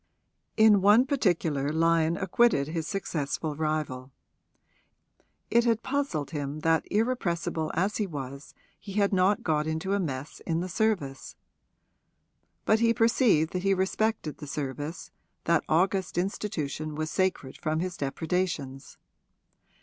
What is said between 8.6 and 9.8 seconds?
he had not got